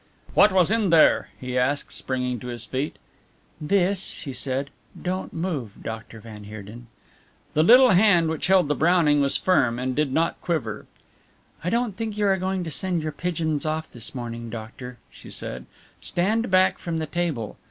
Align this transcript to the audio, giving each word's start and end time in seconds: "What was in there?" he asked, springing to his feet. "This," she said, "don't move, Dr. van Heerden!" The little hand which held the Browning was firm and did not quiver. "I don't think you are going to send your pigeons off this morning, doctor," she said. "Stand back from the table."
"What 0.33 0.51
was 0.51 0.71
in 0.71 0.89
there?" 0.89 1.29
he 1.39 1.55
asked, 1.59 1.91
springing 1.93 2.39
to 2.39 2.47
his 2.47 2.65
feet. 2.65 2.95
"This," 3.61 4.03
she 4.05 4.33
said, 4.33 4.71
"don't 4.99 5.31
move, 5.31 5.73
Dr. 5.83 6.19
van 6.19 6.45
Heerden!" 6.45 6.87
The 7.53 7.61
little 7.61 7.91
hand 7.91 8.27
which 8.27 8.47
held 8.47 8.67
the 8.67 8.73
Browning 8.73 9.21
was 9.21 9.37
firm 9.37 9.77
and 9.77 9.95
did 9.95 10.11
not 10.11 10.41
quiver. 10.41 10.87
"I 11.63 11.69
don't 11.69 11.95
think 11.95 12.17
you 12.17 12.25
are 12.25 12.37
going 12.37 12.63
to 12.63 12.71
send 12.71 13.03
your 13.03 13.11
pigeons 13.11 13.63
off 13.63 13.91
this 13.91 14.15
morning, 14.15 14.49
doctor," 14.49 14.97
she 15.11 15.29
said. 15.29 15.67
"Stand 15.99 16.49
back 16.49 16.79
from 16.79 16.97
the 16.97 17.05
table." 17.05 17.57